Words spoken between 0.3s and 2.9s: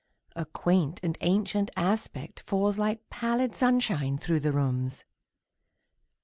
A quaint and ancient aspect falls